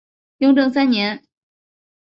[0.39, 1.23] 雍正三年。